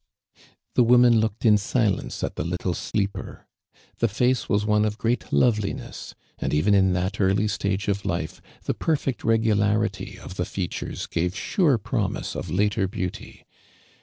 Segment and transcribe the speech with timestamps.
[0.73, 3.45] The woman looked in silence at the little sleeper.
[3.99, 8.03] The face was one of great loveli ness, and even in that early stage of
[8.03, 8.41] life.
[8.63, 13.43] the perfect regularity of the featm es gave sure promise of later be.auty.